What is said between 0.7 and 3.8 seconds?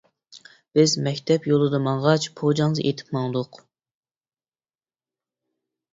بىز مەكتەپ يولىدا ماڭغاچ پوجاڭزا ئېتىپ ماڭدۇق.